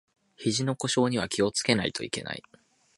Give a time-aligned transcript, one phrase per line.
[0.35, 2.41] ひじの故障には気をつけないといけない